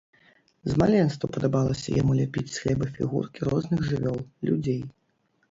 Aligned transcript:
З 0.69 0.77
маленства 0.81 1.29
падабалася 1.35 1.93
яму 2.01 2.15
ляпіць 2.21 2.47
з 2.55 2.65
хлеба 2.65 2.89
фігуркі 2.97 3.39
розных 3.51 3.87
жывёл, 3.93 4.19
людзей. 4.51 4.83